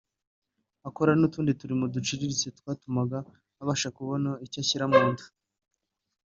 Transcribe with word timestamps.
akora 0.87 1.11
n’utundi 1.15 1.51
turimo 1.59 1.85
duciriritse 1.95 2.47
twatumaga 2.57 3.17
abasha 3.61 3.89
kubona 3.97 4.29
icyo 4.45 4.57
ashyira 4.63 4.85
mu 4.91 5.01
nda 5.11 5.25